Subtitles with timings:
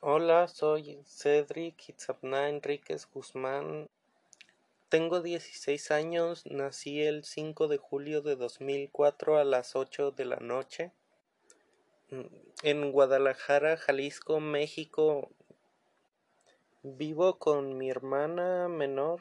[0.00, 3.88] Hola, soy Cedric Itzapna Enríquez Guzmán.
[4.88, 10.36] Tengo 16 años, nací el 5 de julio de 2004 a las 8 de la
[10.36, 10.92] noche.
[12.62, 15.32] En Guadalajara, Jalisco, México.
[16.84, 19.20] Vivo con mi hermana menor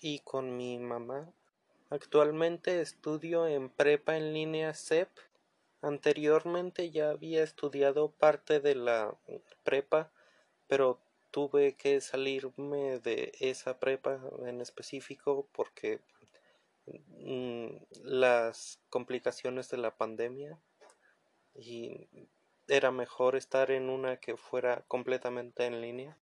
[0.00, 1.30] y con mi mamá.
[1.90, 5.10] Actualmente estudio en prepa en línea CEP.
[5.82, 9.16] Anteriormente ya había estudiado parte de la
[9.64, 10.12] prepa,
[10.66, 16.00] pero tuve que salirme de esa prepa en específico porque
[16.86, 17.68] mm,
[18.02, 20.58] las complicaciones de la pandemia
[21.54, 22.08] y
[22.68, 26.18] era mejor estar en una que fuera completamente en línea.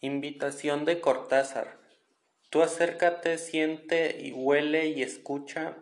[0.00, 1.78] Invitación de Cortázar.
[2.50, 5.76] Tú acércate, siente y huele y escucha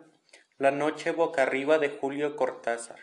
[0.61, 2.99] la noche boca arriba de Julio Cortázar.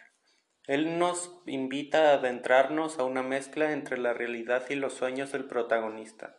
[0.69, 5.45] Él nos invita a adentrarnos a una mezcla entre la realidad y los sueños del
[5.47, 6.37] protagonista.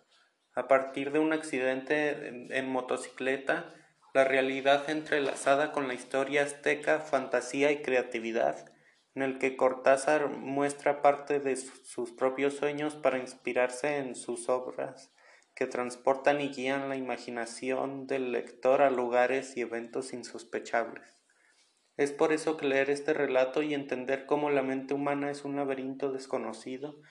[0.54, 3.76] A partir de un accidente en, motocicleta,
[4.14, 8.72] la realidad entrelazada con la historia azteca, fantasía y creatividad,
[9.14, 15.12] en el que Cortázar muestra parte de sus propios sueños para inspirarse en sus obras,
[15.60, 21.20] que transportan y guían la imaginación del lector a lugares y eventos insospechables.
[21.98, 25.58] Es por eso que leer este relato y entender cómo la mente humana es un
[25.58, 27.02] laberinto desconocido,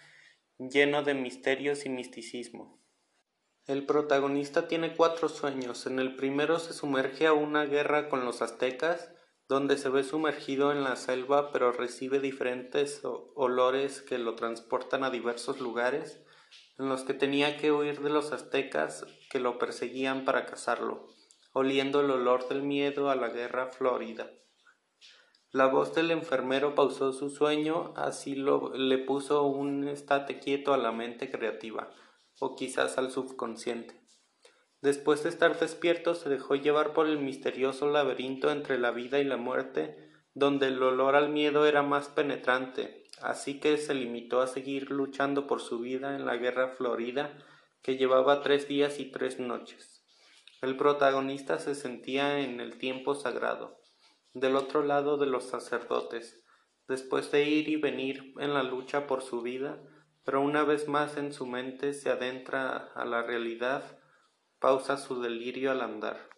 [0.56, 2.82] lleno de misterios y misticismo.
[3.66, 5.86] El protagonista tiene cuatro sueños.
[5.86, 9.12] En el primero se sumerge a una guerra con los aztecas,
[9.46, 15.10] donde se ve sumergido en la selva pero recibe diferentes olores que lo transportan a
[15.10, 16.22] diversos lugares
[16.78, 21.08] en los que tenía que huir de los aztecas que lo perseguían para cazarlo,
[21.52, 24.30] oliendo el olor del miedo a la guerra florida.
[25.50, 30.76] La voz del enfermero pausó su sueño, así lo, le puso un estate quieto a
[30.76, 31.90] la mente creativa,
[32.38, 33.98] o quizás al subconsciente.
[34.80, 39.24] Después de estar despierto, se dejó llevar por el misterioso laberinto entre la vida y
[39.24, 44.46] la muerte, donde el olor al miedo era más penetrante, así que se limitó a
[44.46, 47.36] seguir luchando por su vida en la guerra florida,
[47.82, 50.04] que llevaba tres días y tres noches.
[50.60, 53.78] El protagonista se sentía en el tiempo sagrado
[54.34, 56.44] del otro lado de los sacerdotes,
[56.86, 59.82] después de ir y venir en la lucha por su vida,
[60.24, 63.98] pero una vez más en su mente se adentra a la realidad,
[64.58, 66.18] pausa su delirio al andar.